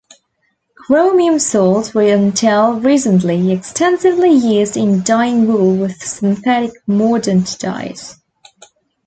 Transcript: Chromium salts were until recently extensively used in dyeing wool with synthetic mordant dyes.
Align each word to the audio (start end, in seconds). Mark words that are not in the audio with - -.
Chromium 0.75 1.37
salts 1.37 1.93
were 1.93 2.01
until 2.11 2.73
recently 2.79 3.51
extensively 3.51 4.31
used 4.31 4.75
in 4.75 5.03
dyeing 5.03 5.47
wool 5.47 5.75
with 5.75 6.01
synthetic 6.01 6.71
mordant 6.87 7.59
dyes. 7.59 8.17